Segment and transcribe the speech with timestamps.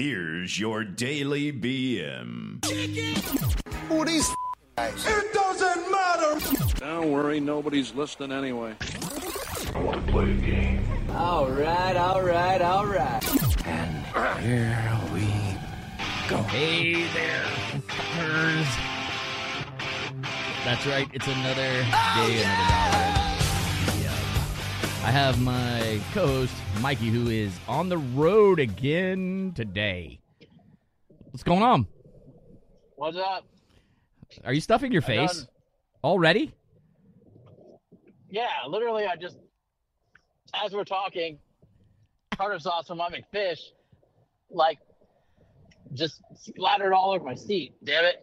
[0.00, 2.64] Here's your daily BM.
[3.90, 4.26] Who are these
[4.74, 5.06] guys?
[5.06, 6.74] It doesn't matter.
[6.76, 8.74] Don't worry, nobody's listening anyway.
[9.74, 10.86] I want to play a game.
[11.10, 13.66] All right, all right, all right.
[13.66, 14.06] And
[14.42, 15.20] here we
[16.30, 16.38] go.
[16.44, 17.44] Hey there,
[17.86, 18.68] fuckers.
[20.64, 22.99] That's right, it's another day, another dollar.
[25.02, 30.20] I have my co host, Mikey, who is on the road again today.
[31.30, 31.86] What's going on?
[32.96, 33.46] What's up?
[34.44, 35.48] Are you stuffing your face done-
[36.04, 36.54] already?
[38.28, 39.38] Yeah, literally, I just,
[40.54, 41.38] as we're talking,
[42.36, 43.58] tartar sauce from my McFish,
[44.50, 44.78] like,
[45.94, 47.74] just splattered all over my seat.
[47.82, 48.22] Damn it.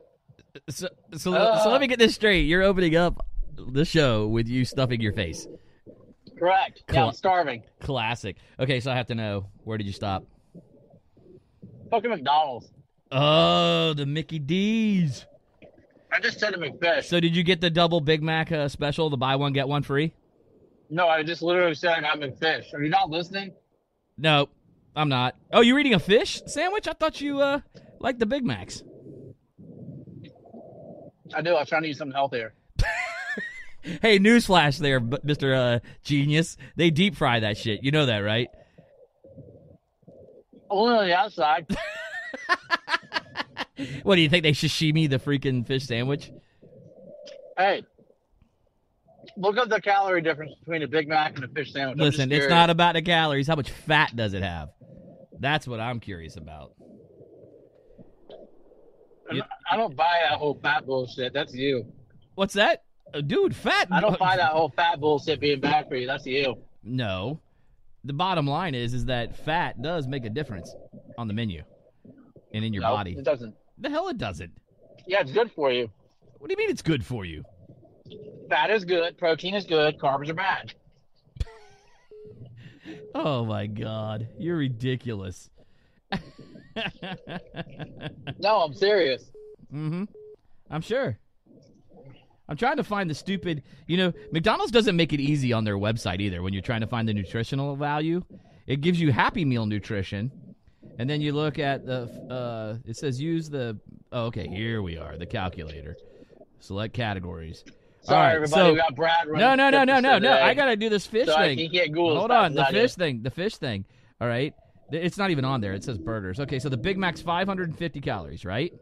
[0.69, 2.41] So, so, so let me get this straight.
[2.43, 5.47] You're opening up the show with you stuffing your face.
[6.37, 6.83] Correct.
[6.91, 7.63] Yeah, I'm starving.
[7.79, 8.35] Classic.
[8.59, 10.23] Okay, so I have to know where did you stop?
[11.89, 12.71] Fucking McDonald's.
[13.11, 15.25] Oh, the Mickey D's.
[16.11, 17.05] I just said to McFish.
[17.05, 19.83] So did you get the double Big Mac uh, special, the buy one get one
[19.83, 20.13] free?
[20.89, 22.73] no, I just literally said I got McFish.
[22.73, 23.53] Are you not listening?
[24.17, 24.47] No,
[24.95, 25.35] I'm not.
[25.51, 26.87] Oh, you're eating a fish sandwich?
[26.87, 27.59] I thought you uh
[27.99, 28.83] liked the Big Macs.
[31.33, 31.51] I do.
[31.55, 32.53] I was trying to eat something healthier.
[34.01, 35.77] Hey, newsflash there, Mr.
[35.77, 36.57] Uh, Genius.
[36.75, 37.83] They deep fry that shit.
[37.83, 38.49] You know that, right?
[40.69, 41.65] Only on the outside.
[44.03, 46.31] What do you think they sashimi the freaking fish sandwich?
[47.57, 47.83] hey,
[49.35, 51.99] look up the calorie difference between a Big Mac and a fish sandwich.
[51.99, 53.47] Listen, it's not about the calories.
[53.47, 54.69] How much fat does it have?
[55.39, 56.73] That's what I'm curious about.
[59.29, 61.33] I'm I don't buy that whole fat bullshit.
[61.33, 61.85] That's you.
[62.35, 62.83] What's that?
[63.25, 63.87] Dude, fat.
[63.91, 66.05] I don't buy that whole fat bullshit being bad for you.
[66.07, 66.57] That's you.
[66.83, 67.39] No.
[68.03, 70.73] The bottom line is is that fat does make a difference
[71.17, 71.63] on the menu
[72.53, 73.15] and in your No, body.
[73.17, 73.55] It doesn't.
[73.79, 74.51] The hell it doesn't.
[75.05, 75.89] Yeah, it's good for you.
[76.37, 77.43] What do you mean it's good for you?
[78.49, 79.17] Fat is good.
[79.17, 79.97] Protein is good.
[79.99, 80.73] Carbs are bad.
[83.13, 85.49] Oh my god, you're ridiculous.
[88.39, 89.23] No, I'm serious.
[89.73, 90.03] Mm-hmm.
[90.69, 91.17] I'm sure.
[92.49, 93.63] I'm trying to find the stupid.
[93.87, 96.41] You know, McDonald's doesn't make it easy on their website either.
[96.41, 98.23] When you're trying to find the nutritional value,
[98.67, 100.31] it gives you Happy Meal nutrition,
[100.97, 102.03] and then you look at the.
[102.29, 103.77] Uh, it says use the.
[104.11, 104.47] Oh, okay.
[104.47, 105.17] Here we are.
[105.17, 105.97] The calculator.
[106.59, 107.63] Select categories.
[107.67, 107.73] All
[108.13, 108.61] Sorry, right, everybody.
[108.61, 109.41] so- we got Brad running.
[109.41, 110.31] No, no, no, no, no, no.
[110.31, 111.57] I gotta do this fish so thing.
[111.57, 113.83] can't get Google as Hold on, the fish thing, the fish thing.
[114.21, 114.53] All right,
[114.91, 115.73] it's not even on there.
[115.73, 116.39] It says burgers.
[116.39, 118.73] Okay, so the Big Mac's 550 calories, right?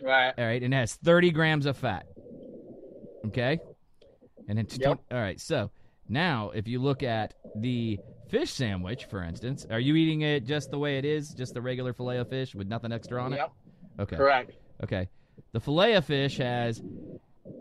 [0.00, 0.32] Right.
[0.38, 2.06] All right, and it has 30 grams of fat.
[3.26, 3.58] Okay,
[4.48, 5.00] and it's Yep.
[5.10, 5.40] all right.
[5.40, 5.70] So
[6.08, 7.98] now, if you look at the
[8.28, 11.60] fish sandwich, for instance, are you eating it just the way it is, just the
[11.60, 13.36] regular fillet of fish with nothing extra on it?
[13.36, 13.52] Yep.
[14.00, 14.16] Okay.
[14.16, 14.52] Correct.
[14.84, 15.08] Okay.
[15.52, 16.80] The fillet of fish has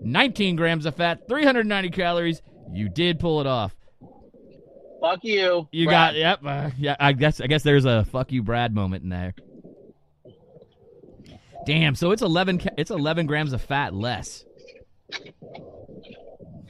[0.01, 2.41] 19 grams of fat, 390 calories.
[2.71, 3.75] You did pull it off.
[5.01, 5.67] Fuck you.
[5.71, 6.13] You Brad.
[6.13, 6.39] got yep.
[6.43, 9.33] Uh, yeah, I guess I guess there's a fuck you, Brad moment in there.
[11.65, 11.95] Damn.
[11.95, 12.61] So it's 11.
[12.77, 14.45] It's 11 grams of fat less.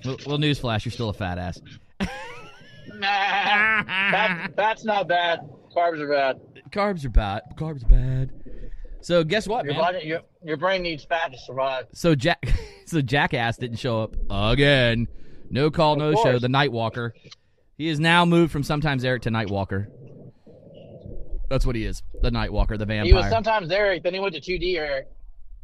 [0.07, 1.59] Well, well newsflash, you're still a fat ass.
[1.99, 3.05] Nah.
[3.07, 5.39] Fat, fat's not bad.
[5.75, 6.39] Carbs are bad.
[6.71, 7.41] Carbs are bad.
[7.55, 8.31] Carbs are bad.
[9.01, 9.81] So guess what, Your man?
[9.83, 11.85] body, your your brain needs fat to survive.
[11.93, 12.43] So Jack,
[12.85, 15.07] so Jackass didn't show up again.
[15.49, 16.39] No call, Of no show.
[16.39, 17.13] The Night Walker.
[17.77, 19.89] He is now moved from sometimes Eric to Night Walker.
[21.49, 22.01] That's what he is.
[22.21, 23.05] The Night Walker, the vampire.
[23.05, 25.07] He was sometimes Eric, then he went to 2D Eric.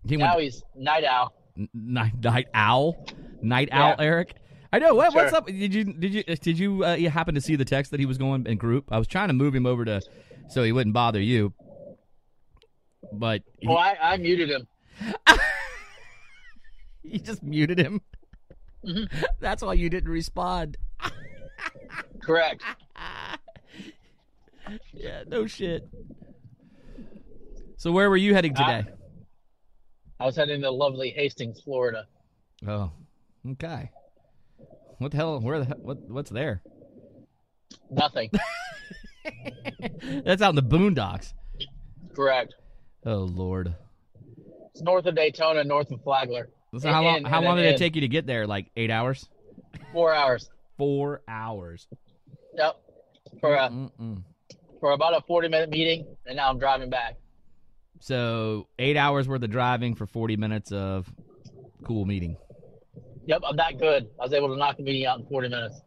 [0.07, 1.33] He Now went he's Night Owl.
[1.73, 3.05] night, night owl,
[3.43, 3.89] night Yeah.
[3.89, 3.95] owl.
[3.99, 4.35] Eric.
[4.71, 4.95] I know.
[4.95, 5.45] What, What's up?
[5.45, 8.05] Did you did you did you uh, you happen to see the text that he
[8.07, 8.85] was going in group?
[8.91, 10.01] I was trying to move him over to
[10.49, 11.53] so he wouldn't bother you,
[13.11, 14.67] but he, Well, I, I muted him.
[17.03, 18.01] you just muted him.
[18.85, 19.15] Mm-hmm.
[19.39, 20.77] That's why you didn't respond.
[22.23, 22.63] Correct.
[24.93, 25.87] Yeah, no shit.
[27.77, 28.85] So where were you heading today?
[30.19, 32.07] I was heading to lovely Hastings, Florida.
[32.67, 32.91] oh,
[33.51, 33.91] okay.
[34.99, 35.39] What the hell?
[35.39, 35.97] Where the what?
[36.09, 36.61] What's there?
[37.89, 38.29] Nothing.
[40.25, 41.33] That's out in the boondocks.
[42.15, 42.53] Correct.
[43.05, 43.75] Oh lord.
[44.71, 46.49] It's north of Daytona, north of Flagler.
[46.79, 47.17] So how long?
[47.17, 48.47] In- How long did it take you to get there?
[48.47, 49.27] Like eight hours?
[49.91, 50.49] Four hours.
[50.77, 51.87] Four hours.
[52.55, 52.75] Yep.
[53.39, 54.23] For a, Mm-mm.
[54.79, 57.17] for about a 40 minute meeting, and now I'm driving back.
[57.99, 61.11] So eight hours worth of driving for forty minutes of
[61.85, 62.37] cool meeting.
[63.25, 64.09] Yep, I'm that good.
[64.19, 65.81] I was able to knock the meeting out in 40 minutes.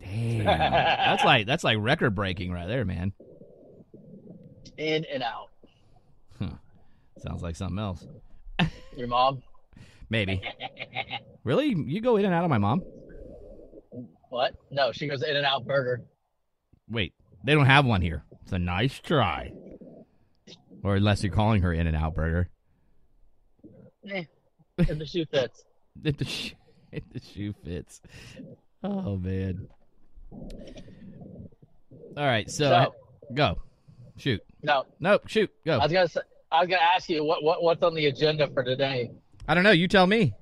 [0.00, 3.12] Damn, that's like that's like record breaking right there, man.
[4.76, 5.48] In and out.
[7.18, 8.06] Sounds like something else.
[8.96, 9.42] Your mom?
[10.10, 10.40] Maybe.
[11.44, 11.74] really?
[11.74, 12.82] You go in and out of my mom?
[14.28, 14.54] What?
[14.70, 16.04] No, she goes In and Out Burger.
[16.88, 18.24] Wait, they don't have one here.
[18.42, 19.52] It's a nice try.
[20.84, 22.48] Or unless you're calling her In and Out Burger.
[24.08, 24.24] Eh,
[24.78, 25.64] if the shoe fits.
[26.04, 26.54] If the, sh-
[26.92, 28.00] if the shoe fits.
[28.82, 29.66] Oh, man.
[32.16, 32.94] All right, so, So-
[33.34, 33.58] go.
[34.18, 34.40] Shoot.
[34.62, 35.50] No, Nope, shoot.
[35.66, 35.74] Go.
[35.78, 36.20] I was gonna say,
[36.50, 39.10] I was gonna ask you what, what what's on the agenda for today.
[39.46, 39.70] I don't know.
[39.72, 40.32] You tell me.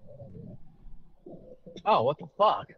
[1.84, 2.68] Oh, what the fuck?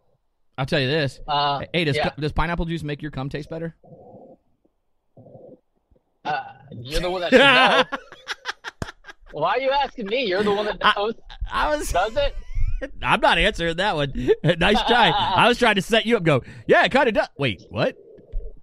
[0.57, 1.19] I'll tell you this.
[1.27, 2.09] Uh, Hey, does, yeah.
[2.19, 3.75] does pineapple juice make your cum taste better?
[6.25, 6.41] Uh,
[6.71, 7.39] you're the one that should
[7.91, 7.97] know.
[9.31, 10.25] Why are you asking me?
[10.25, 11.13] You're the one that knows.
[11.51, 11.91] I was.
[11.91, 12.35] Does it?
[13.01, 14.11] I'm not answering that one.
[14.43, 15.09] nice try.
[15.09, 16.23] I was trying to set you up.
[16.23, 16.43] Go.
[16.67, 17.27] Yeah, it kind of does.
[17.37, 17.95] Wait, what?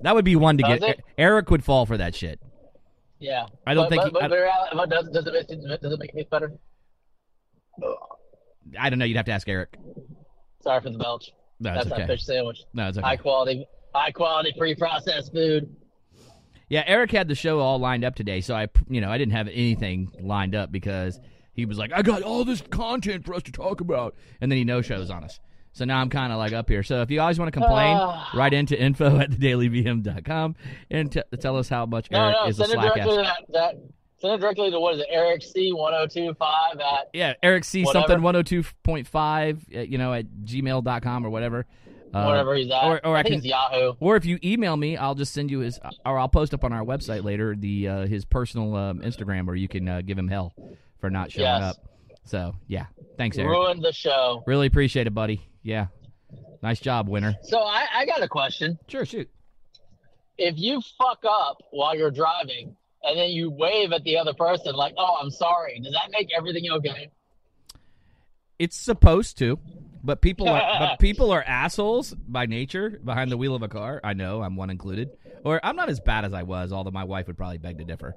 [0.01, 0.99] That would be one to Does get.
[0.99, 1.05] it?
[1.17, 2.39] Eric would fall for that shit.
[3.19, 3.47] Yeah.
[3.67, 5.99] I don't but, think But, he- but, I- but does, does, it make, does it
[5.99, 6.53] make me better?
[8.79, 9.05] I don't know.
[9.05, 9.77] You'd have to ask Eric.
[10.63, 11.31] Sorry for the belch.
[11.61, 12.63] No, That's it's that fish sandwich.
[12.73, 13.07] No, it's okay.
[13.07, 15.75] High quality, high quality pre-processed food.
[16.69, 19.33] Yeah, Eric had the show all lined up today, so I, you know, I didn't
[19.35, 21.21] have anything lined up because
[21.55, 24.59] he was like, "I got all this content for us to talk about," and then
[24.59, 25.41] he no shows on us.
[25.73, 26.83] So now I'm kind of like up here.
[26.85, 28.31] So if you always want to complain, Ah.
[28.35, 30.55] write into info at thedailybm.com
[30.91, 33.03] and t- tell us how much No, Eric no, is a send it slack directly
[33.27, 33.37] ass.
[33.37, 33.83] to that, that.
[34.19, 35.07] Send it directly to what is it?
[35.11, 38.07] Eric C one zero two five at Yeah, Eric C Whatever.
[38.07, 41.67] something 102.5, uh, you know, at gmail.com or whatever.
[42.15, 42.85] Uh, whatever he's at.
[42.85, 43.95] or- or I think can- Yahoo.
[43.99, 46.73] Or if you email me, I'll just send you his, or I'll post up on
[46.73, 50.29] our website later the uh, his personal um, Instagram where you can uh, give him
[50.29, 50.55] hell
[51.05, 51.63] for not showing Yes.
[51.63, 51.77] up.
[52.25, 52.87] So yeah,
[53.19, 53.51] thanks, Eric.
[53.51, 54.43] Ruined the show.
[54.47, 55.43] Really appreciate it, buddy.
[55.63, 55.89] Yeah,
[56.63, 57.35] nice job, winner.
[57.43, 58.79] So I, I got a question.
[58.89, 59.29] Sure, shoot.
[60.39, 64.75] If you fuck up while you're driving and then you wave at the other person
[64.75, 67.11] like, "Oh, I'm sorry," does that make everything okay?
[68.59, 69.59] It's supposed to,
[70.03, 74.01] but people are but people are assholes by nature behind the wheel of a car.
[74.03, 75.11] I know, I'm one included.
[75.45, 77.85] Or I'm not as bad as I was, although my wife would probably beg to
[77.85, 78.15] differ.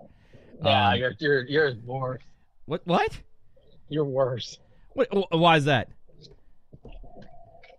[0.63, 2.21] Yeah, Um, you're you're you're worse.
[2.67, 2.81] What?
[2.85, 3.19] What?
[3.89, 4.59] You're worse.
[4.93, 5.07] What?
[5.31, 5.89] Why is that?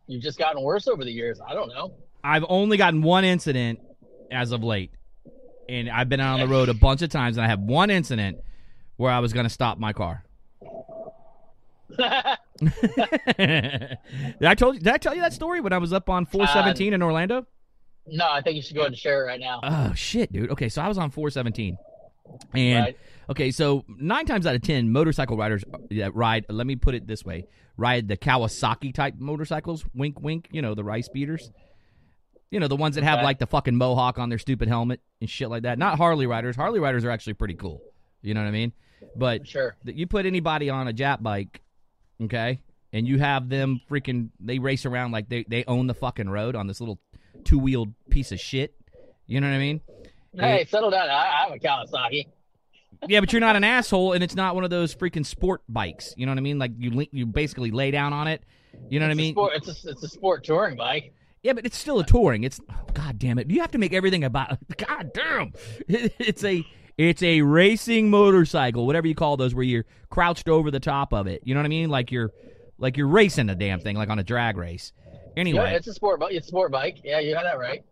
[0.07, 1.39] You've just gotten worse over the years.
[1.47, 1.93] I don't know.
[2.25, 3.81] I've only gotten one incident
[4.33, 4.91] as of late,
[5.69, 7.91] and I've been out on the road a bunch of times, and I have one
[7.91, 8.39] incident
[8.97, 10.25] where I was going to stop my car.
[11.99, 12.09] did
[14.43, 14.81] I told you?
[14.81, 17.47] Did I tell you that story when I was up on uh, 417 in Orlando?
[18.07, 19.61] no, I think you should go ahead and share it right now.
[19.63, 20.51] Oh shit, dude.
[20.53, 21.77] Okay, so I was on 417,
[22.55, 22.99] and Right.
[23.31, 26.47] Okay, so nine times out of ten, motorcycle riders uh, that ride.
[26.49, 27.47] Let me put it this way:
[27.77, 29.85] ride the Kawasaki type motorcycles.
[29.95, 30.49] Wink, wink.
[30.51, 31.51] You know the rice beaters.
[32.51, 35.29] You know the ones that have like the fucking mohawk on their stupid helmet and
[35.29, 35.79] shit like that.
[35.79, 36.57] Not Harley riders.
[36.57, 37.83] Harley riders are actually pretty cool.
[38.23, 38.73] You know what I mean?
[39.15, 39.77] But Sure.
[39.85, 41.61] that you put anybody on a Jap bike,
[42.23, 42.61] okay,
[42.93, 46.57] and you have them freaking they race around like they they own the fucking road
[46.57, 46.99] on this little
[47.45, 48.75] two wheeled piece of shit.
[49.27, 49.81] You know what I mean?
[50.35, 51.09] Hey, settle down.
[51.11, 52.27] I, I have a Kawasaki.
[53.07, 56.15] Yeah, but you're not an asshole, and it's not one of those freaking sport bikes.
[56.17, 56.59] You know what I mean?
[56.59, 58.43] Like you you basically lay down on it.
[58.89, 59.35] You know what I It's mean?
[59.35, 61.13] sport, it's a, it's a sport touring bike.
[61.43, 62.45] Yeah, but it's still a touring.
[62.45, 63.49] It's oh, god damn it.
[63.51, 65.53] You have to make everything about god damn.
[65.89, 66.67] It's a
[66.97, 71.29] it's a racing motorcycle, whatever you call those, where you're crouched over the top of
[71.29, 71.43] it.
[71.45, 71.91] You know what I mean?
[71.91, 72.33] Like you're
[72.79, 74.93] like you're racing a damn thing, like on a drag race.
[75.37, 76.35] Anyway, Yeah, it's a sport bike.
[76.35, 76.99] It's a sport bike.
[77.05, 77.85] Yeah, you got that right.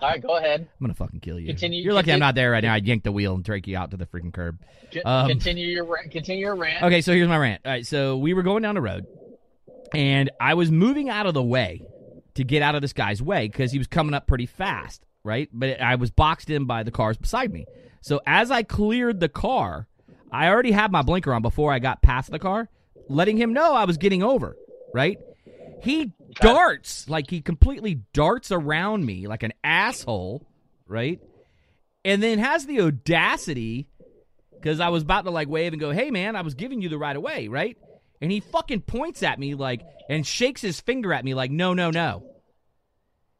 [0.00, 0.60] All right, go ahead.
[0.60, 1.46] I'm gonna fucking kill you.
[1.48, 2.74] Continue- you're lucky I'm not there right now.
[2.74, 4.58] I'd yank the wheel and drag you out to the freaking curb.
[5.04, 6.10] Um, continue your rant.
[6.10, 6.82] Continue your rant.
[6.82, 7.62] Okay, so here's my rant.
[7.64, 9.06] All right, so we were going down the road,
[9.94, 11.82] and I was moving out of the way
[12.34, 15.48] to get out of this guy's way because he was coming up pretty fast, right?
[15.52, 17.66] But I was boxed in by the cars beside me.
[18.00, 19.86] So as I cleared the car,
[20.32, 22.68] I already had my blinker on before I got past the car,
[23.08, 24.56] letting him know I was getting over,
[24.94, 25.18] right?
[25.82, 30.46] He darts, like he completely darts around me like an asshole,
[30.86, 31.20] right?
[32.04, 33.88] And then has the audacity
[34.52, 36.88] because I was about to like wave and go, "Hey, man, I was giving you
[36.88, 37.76] the right of way, right?"
[38.20, 41.74] And he fucking points at me like and shakes his finger at me like, "No,
[41.74, 42.24] no, no."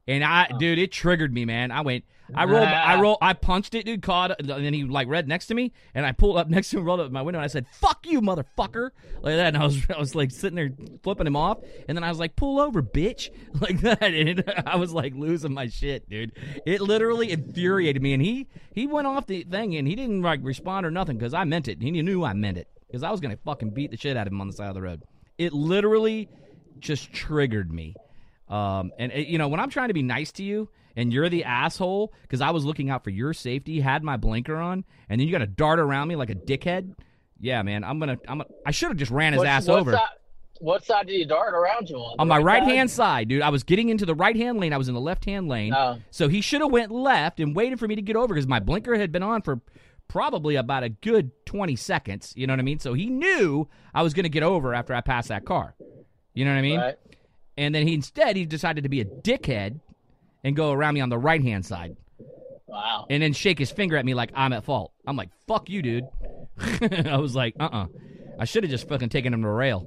[0.07, 1.71] And I, dude, it triggered me, man.
[1.71, 4.03] I went, I rolled, I roll, I punched it, dude.
[4.03, 6.79] Caught, and then he like read next to me, and I pulled up next to
[6.79, 9.55] him, rolled up my window, and I said, "Fuck you, motherfucker!" Like that.
[9.55, 10.71] And I was, I was like sitting there
[11.03, 11.59] flipping him off,
[11.89, 15.53] and then I was like, "Pull over, bitch!" Like that, and I was like losing
[15.53, 16.33] my shit, dude.
[16.65, 20.41] It literally infuriated me, and he he went off the thing, and he didn't like
[20.43, 21.83] respond or nothing because I meant it.
[21.83, 24.33] He knew I meant it because I was gonna fucking beat the shit out of
[24.33, 25.03] him on the side of the road.
[25.37, 26.29] It literally
[26.79, 27.95] just triggered me.
[28.49, 31.29] Um, and uh, you know, when I'm trying to be nice to you, and you're
[31.29, 35.21] the asshole because I was looking out for your safety, had my blinker on, and
[35.21, 36.95] then you got to dart around me like a dickhead.
[37.41, 39.81] Yeah, man, I'm gonna, I'm, gonna, I should have just ran his What- ass what
[39.81, 40.09] over Side,
[40.61, 42.17] what side did you dart around you on?
[42.19, 43.41] on my right uh, hand side, dude.
[43.41, 44.75] I was getting into the right hand lane.
[44.75, 45.99] I was in the left hand lane, Oh.
[46.11, 48.61] so he should have went left and waited for me to get over because my
[48.61, 49.63] blinker had been on for
[50.07, 52.35] probably about a good 20 seconds.
[52.37, 52.79] You know what I mean?
[52.79, 55.75] So he knew I was gonna get over after I passed that car.
[56.35, 56.79] You know what I mean?
[56.81, 56.97] Right.
[57.57, 59.81] And then he instead he decided to be a dickhead
[60.45, 61.97] and go around me on the right hand side
[62.67, 63.07] Wow.
[63.11, 64.93] and then shake his finger at me like I'm at fault.
[65.07, 66.05] I'm like, fuck you, dude.
[67.07, 67.87] I was like, uh uh
[68.39, 69.87] I should have just fucking taken him to rail.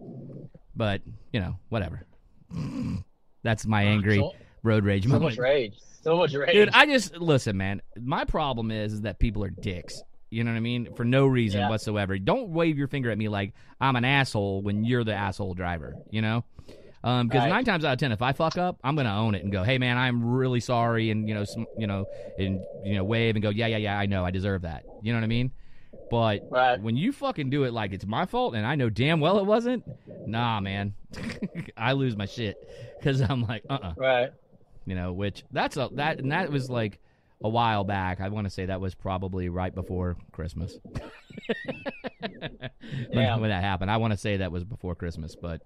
[0.76, 2.06] But, you know, whatever.
[3.44, 4.34] That's my angry so-
[4.64, 5.76] road rage So much rage.
[6.02, 6.54] So much rage.
[6.54, 7.82] Dude, I just listen, man.
[8.00, 10.02] My problem is, is that people are dicks.
[10.30, 10.94] You know what I mean?
[10.96, 11.70] For no reason Yeah.
[11.70, 12.18] whatsoever.
[12.18, 15.96] Don't wave your finger at me like I'm an asshole when you're the asshole driver.
[16.10, 16.44] You know?
[17.04, 17.50] Because Right.
[17.50, 19.62] nine times out of ten, if I fuck up, I'm gonna own it and go,
[19.64, 22.08] "Hey, man, I'm really sorry," and you know, some, you know,
[22.38, 25.12] and you know, wave and go, "Yeah, yeah, yeah, I know, I deserve that." You
[25.12, 25.52] know what I mean?
[26.10, 26.82] But Right.
[26.82, 29.46] when you fucking do it like it's my fault and I know damn well it
[29.46, 29.84] wasn't,
[30.26, 30.94] nah, man,
[31.78, 32.58] I lose my shit
[33.00, 34.32] because I'm like, uh, uh right.
[34.86, 37.00] you know, which that's a that and that was like
[37.44, 38.22] a while back.
[38.22, 40.80] I want to say that was probably right before Christmas.
[42.20, 42.70] when,
[43.12, 43.36] Yeah.
[43.38, 45.62] when that happened, I want to say that was before Christmas, but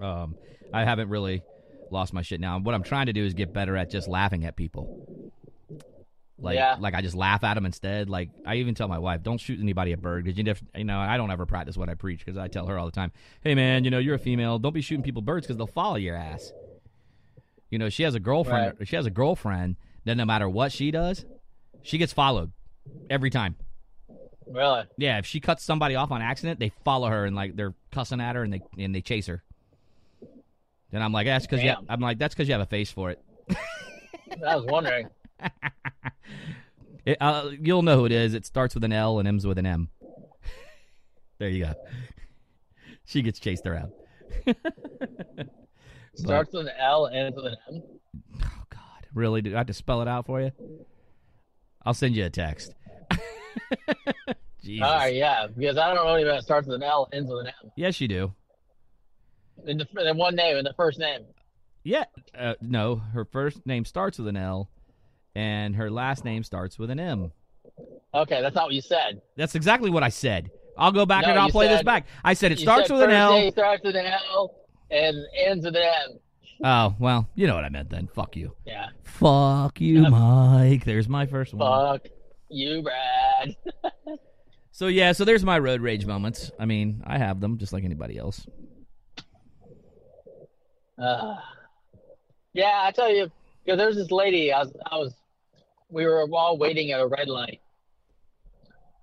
[0.00, 0.36] um,
[0.72, 1.42] I haven't really
[1.90, 2.58] lost my shit now.
[2.58, 5.02] What I'm trying to do is get better at just laughing at people.
[6.38, 6.76] Like, Yeah.
[6.78, 8.10] like I just laugh at them instead.
[8.10, 10.44] Like I even tell my wife, "Don't shoot anybody a bird," because you,
[10.76, 12.92] you know I don't ever practice what I preach because I tell her all the
[12.92, 13.10] time,
[13.42, 14.58] "Hey man, you know you're a female.
[14.58, 16.52] Don't be shooting people birds because they'll follow your ass."
[17.70, 18.74] You know, she has a girlfriend.
[18.84, 19.76] She has a girlfriend.
[20.04, 21.24] Then no matter what she does,
[21.82, 22.52] she gets followed
[23.08, 23.56] every time.
[24.46, 24.84] Really?
[24.98, 28.20] Yeah, if she cuts somebody off on accident, they follow her and like they're cussing
[28.20, 29.42] at her and they and they chase her.
[30.90, 31.70] Then I'm like, that's because you.
[31.70, 31.86] Damn.
[31.88, 33.22] I'm like, that's because you have a face for it.
[34.46, 35.08] I was wondering.
[37.06, 38.34] It, uh, you'll know who it is.
[38.34, 39.88] It starts with an L and ends with an M.
[41.38, 41.74] there you go.
[43.04, 43.92] She gets chased around.
[46.16, 47.82] Starts with an L and ends with an M.
[48.42, 49.40] Oh God, really?
[49.40, 50.50] Do I have to spell it out for you?
[51.84, 52.74] I'll send you a text.
[54.64, 54.84] Jesus.
[54.84, 57.46] All right, yeah, because I don't know anybody that starts with an L ends with
[57.46, 57.70] an M.
[57.76, 58.32] Yes, you do.
[59.66, 61.22] In the, in one name, in the first name.
[61.82, 62.04] Yeah.
[62.36, 64.70] Uh, no, her first name starts with an L,
[65.34, 67.32] and her last name starts with an M.
[68.14, 69.20] Okay, that's not what you said.
[69.36, 70.50] That's exactly what I said.
[70.78, 72.06] I'll go back No, and I'll play this back.
[72.24, 73.32] I said it starts said with an L.
[73.32, 74.54] name starts with an L
[74.90, 76.18] and ends with an M.
[76.64, 78.08] Oh, well, you know what I meant then.
[78.08, 78.54] Fuck you.
[78.64, 78.88] Yeah.
[79.04, 80.84] Fuck you, Mike.
[80.84, 81.98] There's my first one.
[82.00, 82.08] Fuck
[82.48, 83.56] you, Brad.
[84.76, 86.50] So yeah, so there's my road rage moments.
[86.60, 88.46] I mean, I have them just like anybody else.
[90.98, 91.36] Uh,
[92.52, 93.30] yeah, I tell you,
[93.64, 94.52] because there's this lady.
[94.52, 95.14] I was, I was,
[95.90, 97.60] we were all waiting at a red light,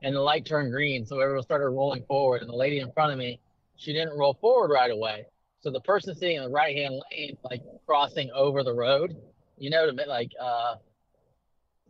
[0.02, 2.42] and the light turned green, so everyone started rolling forward.
[2.42, 3.40] And the lady in front of me,
[3.76, 5.26] she didn't roll forward right away.
[5.62, 9.16] So the person sitting in the right hand lane, like crossing over the road,
[9.58, 10.76] you know, to like uh,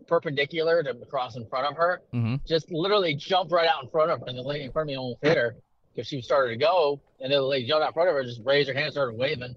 [0.08, 4.12] perpendicular to cross in front of her, hmm just literally jumped right out in front
[4.12, 5.56] of her, and the lady in front of me almost hit her
[5.96, 8.24] because she started to go, and then the lady jumped out in front of her,
[8.24, 9.56] just raised her hand, started waving.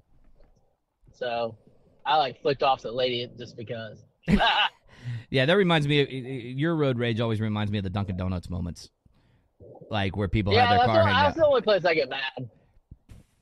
[1.16, 1.56] So
[2.04, 4.04] I like flicked off the lady just because.
[5.30, 6.00] Yeah, that reminds me.
[6.00, 8.90] Of, your road rage always reminds me of the Dunkin' Donuts moments,
[9.88, 11.40] like where people yeah, have their car hanging that's out.
[11.42, 12.50] the only place I get mad.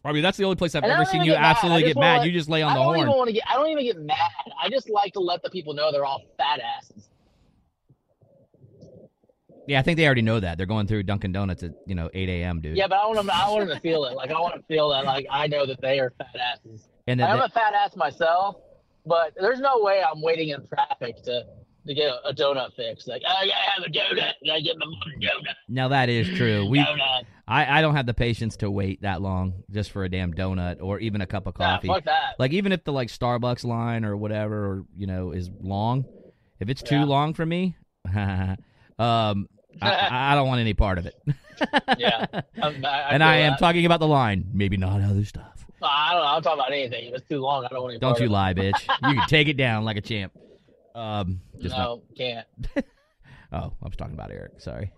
[0.04, 1.40] I mean, that's the only place I've And ever don't seen you get.
[1.42, 2.16] I absolutely get mad.
[2.18, 2.98] wanna- you just lay on I the don't horn.
[2.98, 3.44] even want to get.
[3.48, 4.30] I don't even get mad.
[4.62, 7.08] I just like to let the people know they're all fat asses.
[9.66, 10.58] Yeah, I think they already know that.
[10.58, 12.60] They're going through Dunkin' Donuts at you know 8 a.m.
[12.60, 12.76] dude.
[12.76, 13.30] Yeah, but I want them.
[13.30, 14.14] I want them to feel it.
[14.14, 15.06] Like I want to feel that.
[15.06, 16.88] Like I know that they are fat asses.
[17.06, 18.56] And that, I'm a fat ass myself,
[19.06, 21.44] but there's no way I'm waiting in traffic to
[21.86, 23.06] to get a, a donut fix.
[23.06, 24.32] Like I gotta have a donut.
[24.42, 24.86] I gotta get my
[25.20, 25.54] donut.
[25.68, 26.64] now that is true.
[26.66, 27.24] We donut.
[27.46, 30.78] I, I don't have the patience to wait that long just for a damn donut
[30.80, 31.88] or even a cup of Nah, coffee.
[31.88, 32.36] fuck that.
[32.38, 36.06] like even if the like Starbucks line or whatever or you know is long,
[36.58, 37.04] if it's too Yeah.
[37.04, 37.76] long for me,
[38.14, 38.56] um,
[39.82, 41.14] I, I don't want any part of it.
[41.98, 43.58] yeah, I, I and I am that.
[43.58, 45.63] talking about the line, maybe not other stuff.
[45.88, 46.26] I don't know.
[46.28, 47.12] I'm talking about anything.
[47.14, 48.30] It's too long, I don't want any Don't you it.
[48.30, 48.80] lie, bitch.
[49.08, 50.32] You can take it down like a champ.
[50.94, 52.46] Um, just not- No, can't.
[53.52, 54.60] Oh, I was talking about Eric.
[54.60, 54.90] Sorry.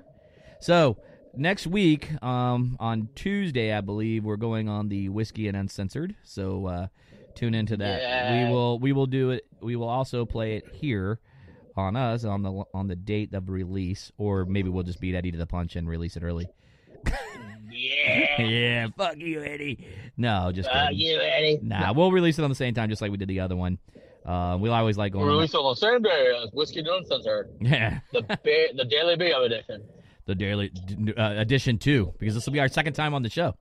[0.61, 0.97] So
[1.35, 6.14] next week, um, on Tuesday, I believe we're going on the whiskey and uncensored.
[6.23, 6.87] So uh,
[7.35, 8.00] tune into that.
[8.00, 8.47] Yeah.
[8.49, 9.45] We will we will do it.
[9.61, 11.21] We will also play it here
[11.76, 15.33] on us on the on the date of release, or maybe we'll just beat Eddie
[15.33, 16.49] to the punch and release it early.
[17.76, 18.40] Yeah.
[18.42, 19.87] yeah, fuck you, Eddie.
[20.16, 20.99] No, just Fuck kidding.
[20.99, 21.59] you, Eddie.
[21.62, 23.78] Nah, we'll release it on the same time, just like we did the other one.
[24.25, 25.26] Uh, we always like going.
[25.26, 28.38] Released on the same day as Whiskey Uncensored, Yeah, the ba-
[28.75, 29.85] the Daily BM edition.
[30.25, 30.73] the daily
[31.16, 33.54] uh, edition two because this will be our second time on the show.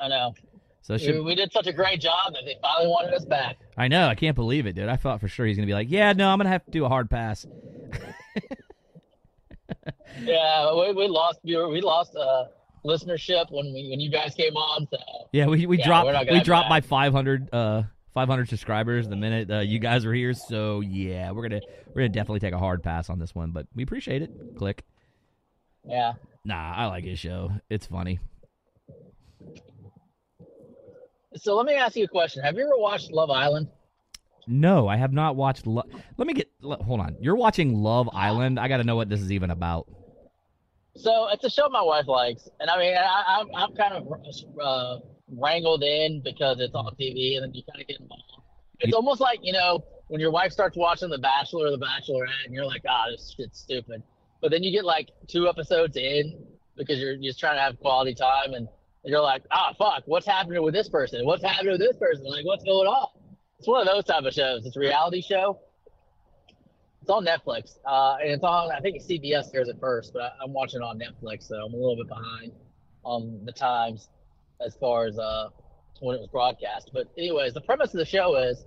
[0.00, 0.34] I know.
[0.82, 3.56] So We, should, we did such a great job that they finally wanted us back.
[3.76, 4.88] I know I can't believe it, dude.
[4.88, 6.84] I thought for sure he's gonna be like, yeah, no, I'm gonna have to do
[6.84, 7.44] a hard pass.
[10.22, 12.44] Yeah, we, we lost we lost uh,
[12.84, 14.86] listenership when we when you guys came on.
[14.90, 14.98] So
[15.32, 17.82] Yeah, we we Yeah, dropped we're not gonna we dropped by 500 uh
[18.14, 20.32] 500 subscribers the minute uh, you guys were here.
[20.34, 21.60] So yeah, we're gonna
[21.94, 24.30] we're gonna definitely take a hard pass on this one, but we appreciate it.
[24.56, 24.84] Click.
[25.84, 26.12] yeah,
[26.44, 27.50] Nah, I like his show.
[27.70, 28.20] It's funny.
[31.36, 32.42] so let me ask you a question.
[32.44, 33.68] Have you ever watched Love Island?
[34.46, 35.66] No, I have not watched.
[35.66, 35.82] Lo-
[36.18, 36.50] Let me get.
[36.62, 37.16] hold on.
[37.18, 38.60] You're watching Love Island.
[38.60, 39.88] I got to know what this is even about.
[40.96, 44.06] So it's a show my wife likes, and I mean, I, I'm I'm kind of
[44.62, 44.98] uh,
[45.28, 48.22] wrangled in because it's on TV, and then you kind of get involved.
[48.80, 51.78] It's You- almost like you know when your wife starts watching The Bachelor or The
[51.78, 54.02] Bachelorette, and you're like, ah, this shit's stupid.
[54.40, 56.46] But then you get like two episodes in
[56.76, 58.68] because you're just trying to have quality time, and
[59.04, 61.24] you're like, ah, fuck, what's happening with this person?
[61.26, 62.24] What's happening with this person?
[62.26, 63.08] Like, what's going on?
[63.58, 64.64] It's one of those type of shows.
[64.64, 65.58] It's a reality show.
[67.04, 68.72] It's on Netflix, uh, and it's on.
[68.72, 71.74] I think CBS airs it first, but I, I'm watching it on Netflix, so I'm
[71.74, 72.52] a little bit behind
[73.02, 74.08] on the times
[74.64, 75.50] as far as uh,
[76.00, 76.92] when it was broadcast.
[76.94, 78.64] But anyways, the premise of the show is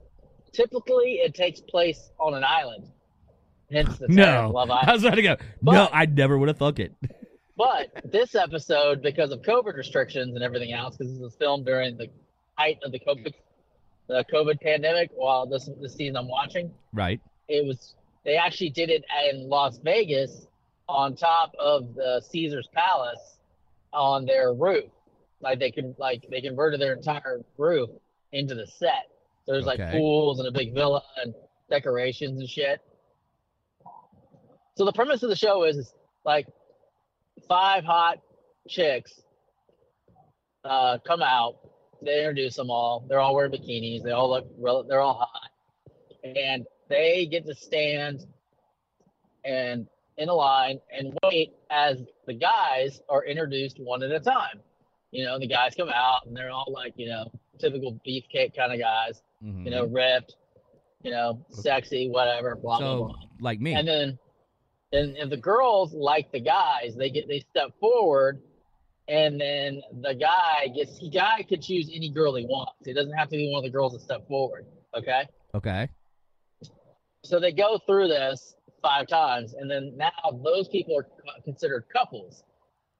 [0.53, 2.83] typically it takes place on an island.
[3.71, 4.91] Hence the No, Love I Island.
[4.93, 5.35] was about to go.
[5.63, 6.93] no, I never would have thunk it.
[7.57, 11.97] But this episode, because of COVID restrictions and everything else, because this was filmed during
[11.97, 12.07] the
[12.53, 13.33] height of the COVID,
[14.07, 17.19] the COVID pandemic, while this this season I'm watching, Right.
[17.47, 17.95] it was
[18.27, 20.47] they actually did it in Las Vegas
[20.89, 23.37] on top of the Caesar's Palace
[23.93, 24.91] on their roof.
[25.39, 27.89] Like they can like they converted their entire roof
[28.33, 29.07] into the set.
[29.45, 31.33] So There's like pools and a big villa and
[31.69, 32.81] decorations and shit.
[34.75, 35.93] So the premise of the show is, is
[36.25, 36.47] like
[37.47, 38.19] five hot
[38.67, 39.21] chicks
[40.65, 41.59] uh, come out.
[42.01, 43.05] They introduce them all.
[43.07, 44.03] They're all wearing bikinis.
[44.03, 44.87] They all look.
[44.89, 45.49] They're all hot,
[46.23, 48.25] and they get to stand
[49.43, 54.59] and in a line and wait as the guys are introduced one at a time.
[55.11, 58.73] You know, the guys come out and they're all like, you know, typical beefcake kind
[58.73, 59.21] of guys.
[59.43, 59.65] Mhm.
[59.65, 60.35] You know, ripped.
[61.03, 62.55] You know, sexy, whatever.
[62.55, 63.15] Blah blah so blah.
[63.39, 63.73] like me.
[63.75, 64.19] And then,
[64.91, 68.41] and if the girls like the guys, they get they step forward,
[69.07, 70.99] and then the guy gets.
[70.99, 72.87] The guy could choose any girl he wants.
[72.87, 74.65] It doesn't have to be one of the girls that step forward.
[74.95, 75.23] Okay.
[75.53, 75.87] okay.
[77.23, 80.11] So they go through this five times, and then now
[80.43, 81.07] those people are
[81.43, 82.43] considered couples.